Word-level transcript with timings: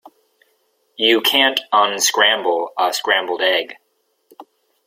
You 0.97 1.21
can't 1.21 1.59
unscramble 1.71 2.73
a 2.75 2.91
scrambled 2.91 3.41
egg. 3.43 3.75